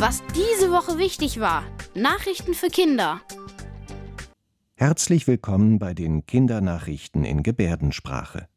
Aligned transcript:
Was 0.00 0.22
diese 0.34 0.70
Woche 0.70 0.96
wichtig 0.96 1.40
war. 1.40 1.62
Nachrichten 1.94 2.54
für 2.54 2.68
Kinder. 2.68 3.20
Herzlich 4.74 5.26
willkommen 5.26 5.78
bei 5.78 5.92
den 5.92 6.24
Kindernachrichten 6.24 7.22
in 7.22 7.42
Gebärdensprache. 7.42 8.48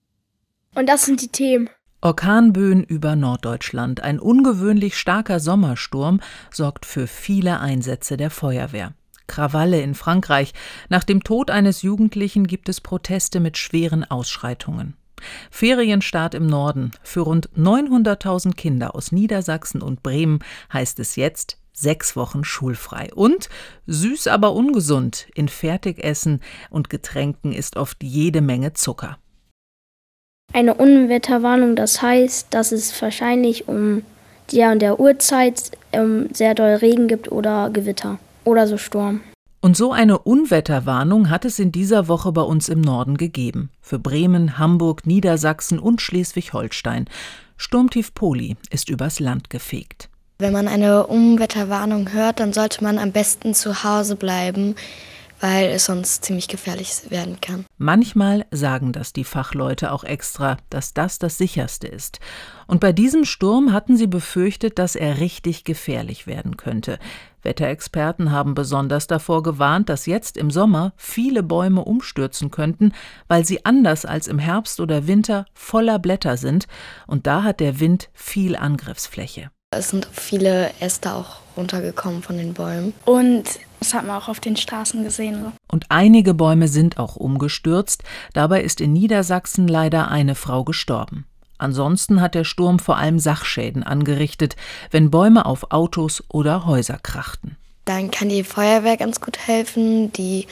Und 0.73 0.88
das 0.88 1.04
sind 1.04 1.21
die 1.21 1.27
Themen. 1.27 1.70
Orkanböen 2.00 2.86
über 2.86 3.18
Norddeutschland. 3.18 4.00
Ein 4.00 4.21
ungewöhnlich 4.21 4.98
starker 4.98 5.41
Sommersturm 5.41 6.21
sorgt 6.50 6.86
für 6.86 7.07
viele 7.07 7.60
Einsätze 7.60 8.16
der 8.16 8.30
Feuerwehr. 8.30 8.94
Krawalle 9.28 9.82
in 9.82 9.96
Frankreich. 9.96 10.54
Nach 10.88 11.04
dem 11.04 11.25
Tod 11.25 11.52
eines 11.52 11.82
Jugendlichen 11.82 12.48
gibt 12.48 12.70
es 12.70 12.80
Proteste 12.80 13.41
mit 13.41 13.57
schweren 13.57 14.10
Ausschreitungen. 14.10 14.96
Ferienstart 15.52 16.36
im 16.36 16.48
Norden. 16.48 16.92
Für 17.04 17.21
rund 17.21 17.50
900.000 17.58 18.55
Kinder 18.55 18.96
aus 18.96 19.12
Niedersachsen 19.12 19.81
und 19.81 20.04
Bremen 20.04 20.40
heißt 20.72 21.00
es 21.00 21.16
jetzt 21.16 21.58
sechs 21.73 22.16
Wochen 22.16 22.44
schulfrei. 22.44 23.09
Und 23.14 23.50
süß, 23.88 24.28
aber 24.28 24.54
ungesund. 24.54 25.28
In 25.36 25.50
Fertigessen 25.50 26.41
und 26.70 26.90
Getränken 26.90 27.52
ist 27.52 27.78
oft 27.78 28.04
jede 28.04 28.41
Menge 28.41 28.73
Zucker. 28.73 29.17
Eine 30.54 30.76
Unwetterwarnung, 30.76 31.76
das 31.76 32.02
heißt, 32.02 32.48
dass 32.52 32.72
es 32.72 33.02
wahrscheinlich 33.02 33.67
um 33.67 34.03
die 34.52 34.62
und 34.62 34.80
der 34.80 35.00
Uhrzeit 35.00 35.72
ähm, 35.94 36.30
sehr 36.34 36.53
doll 36.53 36.76
Regen 36.76 37.08
gibt 37.08 37.31
oder 37.31 37.70
Gewitter 37.72 38.20
oder 38.44 38.67
so 38.67 38.78
Sturm. 38.78 39.22
Und 39.63 39.77
so 39.77 39.94
eine 39.94 40.20
Unwetterwarnung 40.20 41.30
hat 41.30 41.45
es 41.45 41.58
in 41.58 41.72
dieser 41.72 42.09
Woche 42.09 42.34
bei 42.34 42.41
uns 42.41 42.67
im 42.67 42.81
Norden 42.81 43.16
gegeben. 43.16 43.70
Für 43.80 43.98
Bremen, 43.98 44.58
Hamburg, 44.58 45.08
Niedersachsen 45.08 45.80
und 45.80 46.02
Schleswig-Holstein. 46.02 47.05
Sturmtief 47.55 48.13
Poli 48.13 48.58
ist 48.72 48.89
übers 48.89 49.22
Land 49.22 49.49
gefegt. 49.49 50.09
Wenn 50.38 50.52
man 50.52 50.67
eine 50.67 51.08
Unwetterwarnung 51.08 52.11
hört, 52.11 52.41
dann 52.41 52.52
sollte 52.52 52.84
man 52.84 53.00
am 53.00 53.14
besten 53.14 53.53
zu 53.53 53.86
Hause 53.86 54.17
bleiben, 54.17 54.75
weil 55.44 55.72
es 55.72 55.83
sonst 55.83 56.23
ziemlich 56.23 56.47
gefährlich 56.47 56.94
werden 57.09 57.41
kann. 57.41 57.66
Manchmal 57.77 58.45
sagen 58.49 58.94
das 58.94 59.11
die 59.11 59.25
Fachleute 59.25 59.91
auch 59.91 60.05
extra, 60.05 60.55
dass 60.69 60.94
das 60.94 61.19
das 61.19 61.38
sicherste 61.38 61.85
ist. 61.85 62.22
Und 62.66 62.80
bei 62.80 62.94
diesem 62.94 63.25
Sturm 63.25 63.73
hatten 63.73 63.97
sie 63.97 64.08
befürchtet, 64.08 64.80
dass 64.80 64.95
er 64.95 65.19
richtig 65.19 65.66
gefährlich 65.66 66.27
werden 66.27 66.55
könnte. 66.55 66.97
Wetterexperten 67.41 68.31
haben 68.31 68.53
besonders 68.53 69.08
davor 69.08 69.44
gewarnt, 69.44 69.89
dass 69.89 70.05
jetzt 70.05 70.38
im 70.38 70.50
Sommer 70.50 70.94
viele 70.95 71.44
Bäume 71.44 71.83
umstürzen 71.83 72.50
könnten, 72.50 72.94
weil 73.28 73.44
sie 73.44 73.66
anders 73.66 74.05
als 74.05 74.30
im 74.30 74.39
Herbst 74.39 74.80
oder 74.80 75.07
Winter 75.07 75.45
voller 75.53 76.00
Blätter 76.00 76.38
sind, 76.38 76.67
und 77.05 77.28
da 77.28 77.44
hat 77.44 77.59
der 77.59 77.81
Wind 77.81 78.09
viel 78.13 78.55
Angriffsfläche. 78.55 79.52
Es 79.75 79.89
sind 79.89 80.07
viele 80.11 80.71
Äste 80.79 81.13
auch 81.13 81.38
runtergekommen 81.57 82.23
von 82.23 82.38
den 82.38 82.53
Bäumen. 82.53 82.93
Und 83.05 83.45
das 83.79 83.93
hat 83.93 84.05
man 84.05 84.16
auch 84.16 84.29
auf 84.29 84.39
den 84.39 84.55
Straßen 84.55 85.03
gesehen. 85.03 85.52
Und 85.67 85.85
einige 85.89 86.33
Bäume 86.33 86.67
sind 86.67 86.97
auch 86.97 87.16
umgestürzt. 87.16 88.03
Dabei 88.33 88.61
ist 88.61 88.79
in 88.81 88.94
Niedersachsen 88.94 89.67
leider 89.67 90.09
eine 90.09 90.35
Frau 90.35 90.63
gestorben. 90.63 91.25
Ansonsten 91.57 92.21
hat 92.21 92.35
der 92.35 92.44
Sturm 92.44 92.79
vor 92.79 92.97
allem 92.97 93.19
Sachschäden 93.19 93.83
angerichtet, 93.83 94.55
wenn 94.91 95.11
Bäume 95.11 95.45
auf 95.45 95.71
Autos 95.71 96.23
oder 96.29 96.66
Häuser 96.66 96.97
krachten. 97.01 97.57
Dann 97.85 98.11
kann 98.11 98.29
die 98.29 98.44
Feuerwehr 98.44 98.97
ganz 98.97 99.21
gut 99.21 99.38
helfen. 99.38 100.11
Die 100.13 100.47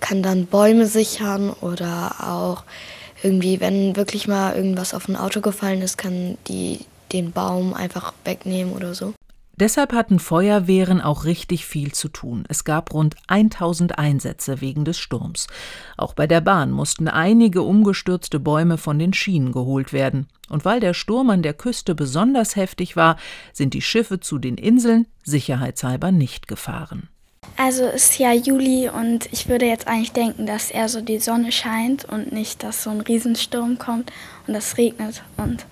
kann 0.00 0.22
dann 0.22 0.46
Bäume 0.46 0.86
sichern 0.86 1.50
oder 1.50 2.16
auch 2.20 2.64
irgendwie, 3.22 3.60
wenn 3.60 3.96
wirklich 3.96 4.28
mal 4.28 4.54
irgendwas 4.54 4.92
auf 4.92 5.08
ein 5.08 5.16
Auto 5.16 5.40
gefallen 5.40 5.80
ist, 5.80 5.96
kann 5.96 6.36
die 6.46 6.80
den 7.14 7.32
Baum 7.32 7.72
einfach 7.72 8.12
wegnehmen 8.24 8.74
oder 8.74 8.94
so. 8.94 9.14
Deshalb 9.56 9.92
hatten 9.92 10.18
Feuerwehren 10.18 11.00
auch 11.00 11.24
richtig 11.24 11.64
viel 11.64 11.92
zu 11.92 12.08
tun. 12.08 12.44
Es 12.48 12.64
gab 12.64 12.92
rund 12.92 13.14
1000 13.28 13.98
Einsätze 13.98 14.60
wegen 14.60 14.84
des 14.84 14.98
Sturms. 14.98 15.46
Auch 15.96 16.12
bei 16.12 16.26
der 16.26 16.40
Bahn 16.40 16.72
mussten 16.72 17.06
einige 17.06 17.62
umgestürzte 17.62 18.40
Bäume 18.40 18.78
von 18.78 18.98
den 18.98 19.12
Schienen 19.12 19.52
geholt 19.52 19.92
werden. 19.92 20.26
Und 20.48 20.64
weil 20.64 20.80
der 20.80 20.92
Sturm 20.92 21.30
an 21.30 21.42
der 21.42 21.54
Küste 21.54 21.94
besonders 21.94 22.56
heftig 22.56 22.96
war, 22.96 23.16
sind 23.52 23.74
die 23.74 23.82
Schiffe 23.82 24.18
zu 24.18 24.38
den 24.38 24.56
Inseln 24.56 25.06
sicherheitshalber 25.22 26.10
nicht 26.10 26.48
gefahren. 26.48 27.08
Also 27.56 27.84
ist 27.84 28.18
ja 28.18 28.32
Juli 28.32 28.88
und 28.88 29.28
ich 29.32 29.48
würde 29.48 29.66
jetzt 29.66 29.86
eigentlich 29.86 30.12
denken, 30.12 30.46
dass 30.46 30.72
eher 30.72 30.88
so 30.88 31.00
die 31.00 31.20
Sonne 31.20 31.52
scheint 31.52 32.04
und 32.04 32.32
nicht, 32.32 32.64
dass 32.64 32.82
so 32.82 32.90
ein 32.90 33.00
Riesensturm 33.00 33.78
kommt 33.78 34.10
und 34.48 34.56
es 34.56 34.76
regnet 34.76 35.22
und 35.36 35.64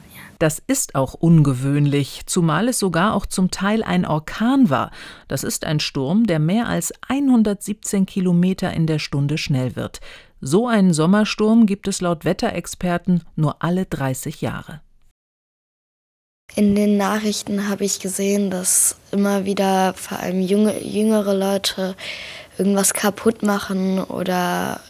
das 0.42 0.60
ist 0.66 0.97
auch 0.97 1.14
ungewöhnlich, 1.14 2.22
zumal 2.26 2.66
es 2.66 2.80
sogar 2.80 3.14
auch 3.14 3.26
zum 3.26 3.53
Teil 3.53 3.84
ein 3.84 4.04
Orkan 4.04 4.70
war. 4.70 4.91
Das 5.28 5.44
ist 5.44 5.64
ein 5.64 5.78
Sturm, 5.78 6.26
der 6.26 6.41
mehr 6.41 6.66
als 6.66 6.92
117 7.08 8.06
Kilometer 8.06 8.72
in 8.72 8.88
der 8.88 8.98
Stunde 8.98 9.38
schnell 9.38 9.76
wird. 9.76 10.00
So 10.41 10.66
einen 10.66 10.92
Sommersturm 10.92 11.66
gibt 11.66 11.86
es 11.86 12.00
laut 12.00 12.25
Wetterexperten 12.25 13.22
nur 13.36 13.62
alle 13.62 13.86
30 13.86 14.41
Jahre. 14.41 14.80
In 16.56 16.74
den 16.74 16.97
Nachrichten 16.97 17.69
habe 17.69 17.84
ich 17.84 18.00
gesehen, 18.00 18.50
dass 18.50 18.97
immer 19.12 19.44
wieder 19.44 19.94
vor 19.94 20.19
allem 20.19 20.41
junge, 20.41 20.84
jüngere 20.84 21.34
Leute 21.34 21.94
irgendwas 22.59 22.94
kaputt 22.94 23.44
machen 23.44 24.03
oder 24.03 24.80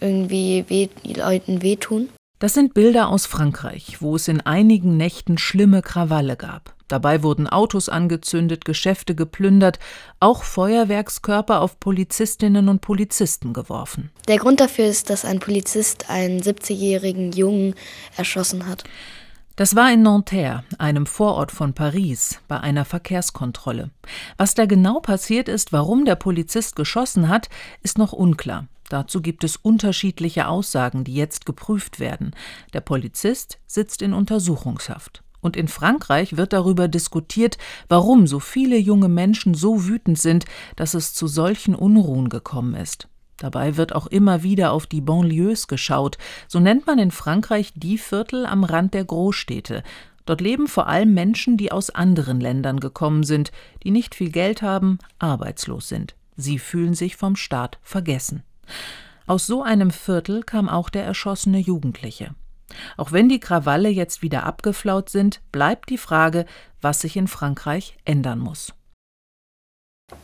irgendwie 0.00 0.64
weh, 0.68 0.88
Leuten 1.04 1.60
wehtun. 1.60 2.08
Das 2.40 2.54
sind 2.54 2.72
Bilder 2.72 3.10
aus 3.10 3.26
Frankreich, 3.26 3.98
wo 4.00 4.16
es 4.16 4.26
in 4.26 4.40
einigen 4.40 4.96
Nächten 4.96 5.36
schlimme 5.36 5.82
Krawalle 5.82 6.38
gab. 6.38 6.74
Dabei 6.88 7.22
wurden 7.22 7.46
Autos 7.46 7.90
angezündet, 7.90 8.64
Geschäfte 8.64 9.14
geplündert, 9.14 9.78
auch 10.20 10.42
Feuerwerkskörper 10.42 11.60
auf 11.60 11.78
Polizistinnen 11.78 12.70
und 12.70 12.80
Polizisten 12.80 13.52
geworfen. 13.52 14.10
Der 14.26 14.38
Grund 14.38 14.58
dafür 14.58 14.86
ist, 14.86 15.10
dass 15.10 15.26
ein 15.26 15.38
Polizist 15.38 16.08
einen 16.08 16.40
70-jährigen 16.40 17.32
Jungen 17.32 17.74
erschossen 18.16 18.66
hat. 18.66 18.84
Das 19.56 19.76
war 19.76 19.92
in 19.92 20.00
Nanterre, 20.00 20.64
einem 20.78 21.04
Vorort 21.04 21.52
von 21.52 21.74
Paris, 21.74 22.40
bei 22.48 22.58
einer 22.58 22.86
Verkehrskontrolle. 22.86 23.90
Was 24.38 24.54
da 24.54 24.64
genau 24.64 25.00
passiert 25.00 25.50
ist, 25.50 25.74
warum 25.74 26.06
der 26.06 26.16
Polizist 26.16 26.74
geschossen 26.74 27.28
hat, 27.28 27.50
ist 27.82 27.98
noch 27.98 28.14
unklar. 28.14 28.66
Dazu 28.90 29.22
gibt 29.22 29.44
es 29.44 29.56
unterschiedliche 29.56 30.48
Aussagen, 30.48 31.04
die 31.04 31.14
jetzt 31.14 31.46
geprüft 31.46 32.00
werden. 32.00 32.32
Der 32.74 32.80
Polizist 32.80 33.60
sitzt 33.66 34.02
in 34.02 34.12
Untersuchungshaft. 34.12 35.22
Und 35.40 35.56
in 35.56 35.68
Frankreich 35.68 36.36
wird 36.36 36.52
darüber 36.52 36.88
diskutiert, 36.88 37.56
warum 37.88 38.26
so 38.26 38.40
viele 38.40 38.76
junge 38.76 39.08
Menschen 39.08 39.54
so 39.54 39.86
wütend 39.86 40.18
sind, 40.18 40.44
dass 40.74 40.94
es 40.94 41.14
zu 41.14 41.28
solchen 41.28 41.74
Unruhen 41.74 42.28
gekommen 42.28 42.74
ist. 42.74 43.08
Dabei 43.36 43.76
wird 43.76 43.94
auch 43.94 44.08
immer 44.08 44.42
wieder 44.42 44.72
auf 44.72 44.86
die 44.86 45.00
Banlieues 45.00 45.68
geschaut. 45.68 46.18
So 46.48 46.58
nennt 46.58 46.86
man 46.88 46.98
in 46.98 47.12
Frankreich 47.12 47.72
die 47.76 47.96
Viertel 47.96 48.44
am 48.44 48.64
Rand 48.64 48.92
der 48.92 49.04
Großstädte. 49.04 49.84
Dort 50.26 50.40
leben 50.40 50.66
vor 50.66 50.88
allem 50.88 51.14
Menschen, 51.14 51.56
die 51.56 51.70
aus 51.70 51.90
anderen 51.90 52.40
Ländern 52.40 52.80
gekommen 52.80 53.22
sind, 53.22 53.52
die 53.84 53.92
nicht 53.92 54.16
viel 54.16 54.30
Geld 54.30 54.62
haben, 54.62 54.98
arbeitslos 55.20 55.88
sind. 55.88 56.16
Sie 56.36 56.58
fühlen 56.58 56.94
sich 56.94 57.16
vom 57.16 57.36
Staat 57.36 57.78
vergessen. 57.82 58.42
Aus 59.26 59.46
so 59.46 59.62
einem 59.62 59.90
Viertel 59.90 60.42
kam 60.42 60.68
auch 60.68 60.90
der 60.90 61.04
erschossene 61.04 61.58
Jugendliche. 61.58 62.34
Auch 62.96 63.12
wenn 63.12 63.28
die 63.28 63.40
Krawalle 63.40 63.88
jetzt 63.88 64.22
wieder 64.22 64.44
abgeflaut 64.44 65.08
sind, 65.08 65.40
bleibt 65.52 65.90
die 65.90 65.98
Frage, 65.98 66.46
was 66.80 67.00
sich 67.00 67.16
in 67.16 67.28
Frankreich 67.28 67.96
ändern 68.04 68.38
muss. 68.38 68.72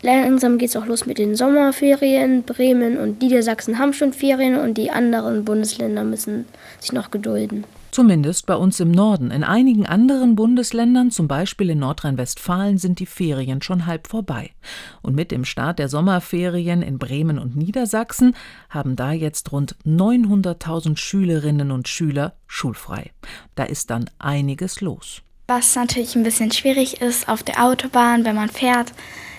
Langsam 0.03 0.59
geht 0.59 0.71
es 0.71 0.77
auch 0.77 0.87
los 0.87 1.07
mit 1.07 1.19
den 1.19 1.37
Sommerferien. 1.37 2.43
Bremen 2.43 2.99
und 2.99 3.23
Niedersachsen 3.23 3.79
haben 3.79 3.93
schon 3.93 4.13
Ferien 4.13 4.57
und 4.59 4.75
die 4.75 4.91
anderen 4.91 5.45
Bundesländer 5.45 6.05
müssen 6.05 6.47
sich 6.81 6.93
noch 6.93 7.11
gedulden. 7.11 7.65
Zumindest 7.97 8.45
bei 8.45 8.57
uns 8.57 8.79
im 8.79 8.91
Norden. 8.91 9.31
In 9.31 9.43
einigen 9.43 9.87
anderen 9.87 10.37
Bundesländern, 10.37 11.11
zum 11.11 11.29
Beispiel 11.29 11.71
in 11.71 11.79
Nordrhein-Westfalen, 11.79 12.77
sind 12.77 12.99
die 12.99 13.07
Ferien 13.07 13.63
schon 13.63 13.87
halb 13.87 14.09
vorbei. 14.09 14.51
Und 15.01 15.15
mit 15.15 15.31
dem 15.31 15.47
Start 15.47 15.79
der 15.79 15.89
Sommerferien 15.89 16.83
in 16.83 16.99
Bremen 16.99 17.39
und 17.39 17.57
Niedersachsen 17.57 18.37
haben 18.69 18.97
da 18.97 19.13
jetzt 19.13 19.51
rund 19.51 19.77
900.000 19.87 20.99
Schülerinnen 20.99 21.71
und 21.71 21.89
Schüler 21.89 22.35
schulfrei. 22.47 23.13
Da 23.55 23.65
ist 23.65 23.89
dann 23.89 24.11
einiges 24.19 24.83
los. 24.83 25.23
Was 25.47 25.75
natürlich 25.75 26.15
ein 26.17 26.23
bisschen 26.23 26.53
schwierig 26.53 27.01
ist 27.01 27.31
auf 27.31 27.43
der 27.43 27.65
Autobahn, 27.65 28.27
wenn 28.27 28.37
man 28.37 28.51
fährt, 28.51 28.93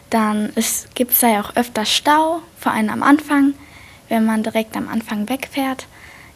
dann 0.10 0.50
gibt 0.96 1.12
es 1.12 1.20
da 1.20 1.30
ja 1.32 1.42
auch 1.42 1.56
öfter 1.56 1.86
Stau, 1.86 2.42
vor 2.58 2.72
allem 2.72 2.90
am 2.90 3.04
Anfang, 3.04 3.54
wenn 4.10 4.26
man 4.26 4.42
direkt 4.42 4.76
am 4.76 4.88
Anfang 4.88 5.30
wegfährt. 5.30 5.86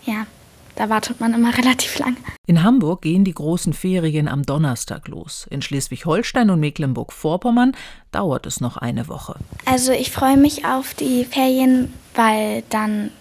Ja, 0.05 0.27
da 0.75 0.89
wartet 0.89 1.19
man 1.19 1.33
immer 1.33 1.57
relativ 1.57 1.99
lang. 1.99 2.17
In 2.47 2.63
Hamburg 2.63 3.01
gehen 3.01 3.23
die 3.23 3.33
großen 3.33 3.73
Ferien 3.73 4.27
am 4.27 4.43
Donnerstag 4.43 5.07
los. 5.07 5.47
In 5.49 5.61
Schleswig-Holstein 5.61 6.49
und 6.49 6.59
Mecklenburg-Vorpommern 6.59 7.73
dauert 8.11 8.45
es 8.45 8.61
noch 8.61 8.77
eine 8.77 9.07
Woche. 9.07 9.35
Also 9.65 9.91
ich 9.91 10.11
freue 10.11 10.37
mich 10.37 10.65
auf 10.65 10.93
die 10.93 11.25
Ferien, 11.25 11.93
weil 12.15 12.63
dann 12.69 13.11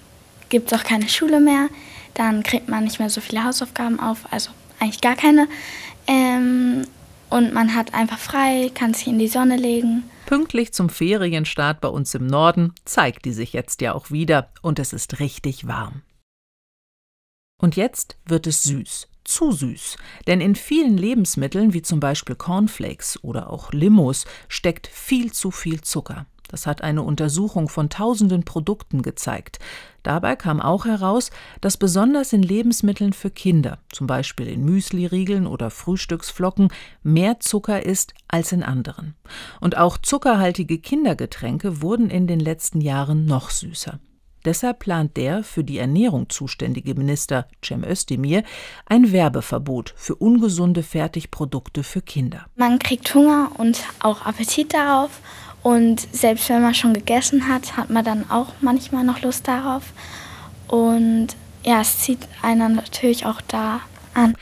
gibt 0.49 0.73
es 0.73 0.79
auch 0.79 0.85
keine 0.85 1.09
Schule 1.09 1.41
mehr. 1.41 1.69
Dann 2.15 2.43
kriegt 2.43 2.69
man 2.69 2.85
nicht 2.85 2.99
mehr 2.99 3.11
so 3.11 3.21
viele 3.21 3.45
Hausaufgaben 3.45 4.01
auf, 4.01 4.19
also 4.31 4.51
eigentlich 4.79 5.01
gar 5.01 5.17
keine. 5.17 5.49
Ähm, 6.07 6.85
und 7.31 7.55
man 7.55 7.75
hat 7.75 7.95
einfach 7.95 8.19
frei, 8.19 8.71
kann 8.75 8.93
sich 8.95 9.07
in 9.07 9.19
die 9.19 9.29
Sonne 9.29 9.57
legen. 9.57 10.03
Pünktlich 10.27 10.73
zum 10.73 10.89
Ferienstart 10.89 11.81
bei 11.81 11.89
uns 11.89 12.15
im 12.15 12.27
Norden 12.27 12.75
zeigt 12.85 13.25
die 13.25 13.33
sich 13.33 13.53
jetzt 13.53 13.81
ja 13.81 13.95
auch 13.95 14.11
wieder 14.11 14.49
und 14.63 14.79
es 14.79 14.93
ist 14.93 15.21
richtig 15.21 15.67
warm. 15.67 16.03
Und 17.61 17.77
jetzt 17.77 18.17
wird 18.25 18.47
es 18.47 18.63
süß, 18.63 19.09
zu 19.25 19.53
süß, 19.53 19.97
denn 20.27 20.41
in 20.41 20.55
vielen 20.55 20.97
Lebensmitteln 20.97 21.75
wie 21.75 21.83
zum 21.83 22.01
Beispiel 22.01 22.35
Cornflakes 22.35 23.23
oder 23.23 23.51
auch 23.51 23.73
Limos 23.73 24.25
steckt 24.49 24.87
viel 24.87 25.31
zu 25.33 25.51
viel 25.51 25.83
Zucker. 25.83 26.27
Das 26.49 26.67
hat 26.67 26.83
eine 26.83 27.03
Untersuchung 27.03 27.69
von 27.69 27.91
tausenden 27.91 28.45
Produkten 28.45 29.03
gezeigt. 29.03 29.61
Dabei 30.03 30.35
kam 30.35 30.61
auch 30.61 30.85
heraus, 30.87 31.31
dass 31.61 31.77
besonders 31.77 32.33
in 32.33 32.43
Lebensmitteln 32.43 33.13
für 33.13 33.31
Kinder, 33.31 33.79
zum 33.93 34.09
Beispiel 34.09 34.49
in 34.49 34.65
Müsliriegeln 34.65 35.47
oder 35.47 35.71
Frühstücksflocken, 35.71 36.73
mehr 37.05 37.39
Zucker 37.41 37.85
ist 37.85 38.15
als 38.27 38.51
in 38.51 38.65
anderen. 38.65 39.15
Und 39.61 39.77
auch 39.77 39.99
zuckerhaltige 39.99 40.79
Kindergetränke 40.79 41.83
wurden 41.83 42.11
in 42.11 42.27
den 42.27 42.41
letzten 42.41 42.81
Jahren 42.81 43.27
noch 43.27 43.51
süßer. 43.51 44.01
Deshalb 44.45 44.81
plant 44.81 45.17
der 45.17 45.43
für 45.45 45.65
die 45.65 45.79
Ernährung 45.79 46.29
zuständige 46.29 46.95
Minister 46.95 47.47
Cem 47.65 47.85
Özdemir 47.85 48.43
ein 48.87 49.13
Werbeverbot 49.13 49.95
für 49.97 50.15
ungesunde 50.15 50.83
Fertigprodukte 50.83 51.83
für 51.83 52.03
Kinder. 52.03 52.47
Man 52.57 52.79
kriegt 52.79 53.15
Hunger 53.15 53.51
und 53.59 53.85
auch 54.01 54.25
Appetit 54.25 54.73
darauf 54.73 55.21
und 55.63 56.09
selbst 56.13 56.49
wenn 56.49 56.63
man 56.63 56.75
schon 56.75 56.95
gegessen 56.95 57.49
hat, 57.49 57.77
hat 57.77 57.91
man 57.91 58.05
dann 58.05 58.31
auch 58.31 58.49
manchmal 58.61 59.05
noch 59.05 59.21
Lust 59.23 59.47
darauf. 59.47 59.93
Und 60.69 61.29
ja, 61.65 61.81
es 61.81 61.99
zieht 61.99 62.27
einen 62.43 62.77
natürlich 62.77 63.27
auch 63.27 63.41
da 63.43 63.81
an. 64.15 64.37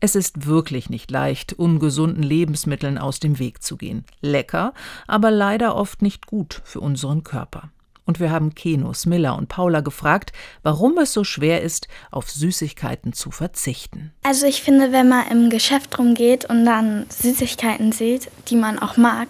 Es 0.00 0.14
ist 0.14 0.46
wirklich 0.46 0.90
nicht 0.90 1.10
leicht, 1.10 1.54
ungesunden 1.54 2.22
Lebensmitteln 2.22 2.98
aus 2.98 3.18
dem 3.18 3.38
Weg 3.38 3.62
zu 3.62 3.76
gehen. 3.76 4.04
Lecker, 4.20 4.74
aber 5.06 5.30
leider 5.30 5.74
oft 5.74 6.02
nicht 6.02 6.26
gut 6.26 6.60
für 6.64 6.80
unseren 6.80 7.24
Körper. 7.24 7.70
Und 8.08 8.20
wir 8.20 8.30
haben 8.30 8.54
Kenus, 8.54 9.04
Miller 9.04 9.36
und 9.36 9.50
Paula 9.50 9.82
gefragt, 9.82 10.32
warum 10.62 10.96
es 10.96 11.12
so 11.12 11.24
schwer 11.24 11.60
ist, 11.60 11.88
auf 12.10 12.30
Süßigkeiten 12.30 13.12
zu 13.12 13.30
verzichten. 13.30 14.12
Also 14.22 14.46
ich 14.46 14.62
finde, 14.62 14.92
wenn 14.92 15.10
man 15.10 15.28
im 15.28 15.50
Geschäft 15.50 15.98
rumgeht 15.98 16.46
und 16.46 16.64
dann 16.64 17.04
Süßigkeiten 17.10 17.92
sieht, 17.92 18.30
die 18.48 18.56
man 18.56 18.78
auch 18.78 18.96
mag, 18.96 19.28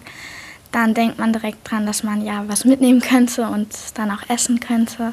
dann 0.71 0.93
denkt 0.93 1.19
man 1.19 1.33
direkt 1.33 1.69
dran, 1.69 1.85
dass 1.85 2.03
man 2.03 2.23
ja 2.23 2.45
was 2.47 2.63
mitnehmen 2.63 3.01
könnte 3.01 3.49
und 3.49 3.67
dann 3.95 4.11
auch 4.11 4.29
essen 4.29 4.61
könnte. 4.61 5.11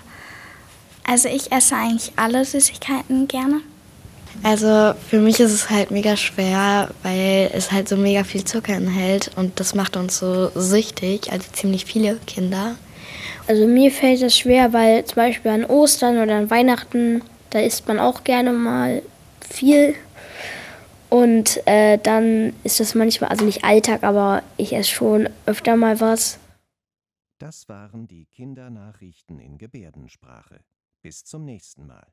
Also 1.05 1.29
ich 1.29 1.51
esse 1.51 1.75
eigentlich 1.75 2.13
alle 2.15 2.45
Süßigkeiten 2.45 3.27
gerne. 3.27 3.63
Also 4.45 4.95
für 5.11 5.19
mich 5.19 5.41
ist 5.41 5.51
es 5.51 5.71
halt 5.71 5.91
mega 5.91 6.17
schwer, 6.17 6.91
weil 7.03 7.51
es 7.53 7.73
halt 7.73 7.89
so 7.89 7.97
mega 7.97 8.23
viel 8.23 8.45
Zucker 8.45 8.75
enthält 8.75 9.33
und 9.35 9.59
das 9.59 9.75
macht 9.75 9.97
uns 9.97 10.19
so 10.19 10.53
süchtig, 10.55 11.33
also 11.33 11.49
ziemlich 11.53 11.85
viele 11.85 12.15
Kinder. 12.29 12.77
Also 13.49 13.67
mir 13.67 13.93
fällt 13.93 14.23
es 14.23 14.37
schwer, 14.37 14.73
weil 14.73 15.05
zum 15.05 15.17
Beispiel 15.17 15.51
an 15.53 15.65
Ostern 15.65 16.19
oder 16.19 16.37
an 16.37 16.51
Weihnachten, 16.51 17.23
da 17.51 17.61
isst 17.61 17.87
man 17.87 17.99
auch 18.01 18.25
gerne 18.25 18.53
mal 18.53 19.03
viel 19.49 19.95
und 21.11 21.65
äh, 21.67 21.99
dann 21.99 22.53
ist 22.65 22.81
das 22.81 22.95
manchmal, 22.95 23.31
also 23.31 23.45
nicht 23.45 23.65
Alltag, 23.65 24.03
aber 24.03 24.43
ich 24.57 24.73
esse 24.73 24.91
schon 24.91 25.29
öfter 25.47 25.77
mal 25.77 26.01
was. 26.01 26.39
Das 27.39 27.69
waren 27.69 28.09
die 28.09 28.27
Kindernachrichten 28.27 29.39
in 29.39 29.59
Gebärdensprache. 29.59 30.61
Bis 31.03 31.25
zum 31.25 31.45
nächsten 31.45 31.87
Mal. 31.87 32.07